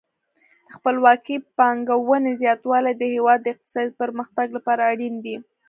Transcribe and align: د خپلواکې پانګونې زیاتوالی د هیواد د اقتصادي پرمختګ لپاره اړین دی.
د 0.67 0.69
خپلواکې 0.75 1.35
پانګونې 1.57 2.31
زیاتوالی 2.41 2.93
د 2.97 3.03
هیواد 3.13 3.39
د 3.41 3.47
اقتصادي 3.53 3.91
پرمختګ 4.01 4.47
لپاره 4.57 4.81
اړین 4.91 5.15
دی. 5.25 5.35